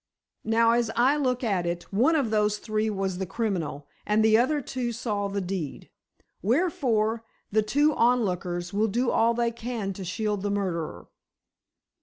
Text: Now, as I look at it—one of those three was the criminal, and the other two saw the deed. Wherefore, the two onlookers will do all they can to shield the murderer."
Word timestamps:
Now, 0.45 0.71
as 0.71 0.89
I 0.95 1.15
look 1.15 1.43
at 1.43 1.67
it—one 1.67 2.15
of 2.15 2.31
those 2.31 2.57
three 2.57 2.89
was 2.89 3.19
the 3.19 3.27
criminal, 3.27 3.87
and 4.03 4.25
the 4.25 4.35
other 4.35 4.59
two 4.59 4.91
saw 4.91 5.27
the 5.27 5.41
deed. 5.41 5.91
Wherefore, 6.41 7.23
the 7.51 7.61
two 7.61 7.93
onlookers 7.93 8.73
will 8.73 8.87
do 8.87 9.11
all 9.11 9.35
they 9.35 9.51
can 9.51 9.93
to 9.93 10.03
shield 10.03 10.41
the 10.41 10.49
murderer." 10.49 11.07